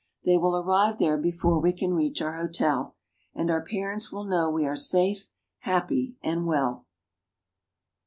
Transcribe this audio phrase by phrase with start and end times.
[0.25, 2.95] They will arrive there before we can reach our hotel,
[3.35, 6.87] and our parents will know we are safe, happy, and well.